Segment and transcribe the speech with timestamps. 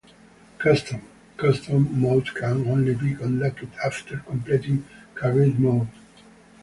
[0.57, 1.03] Custom-
[1.37, 5.89] Custom mode can only be unlocked after completing Career mode.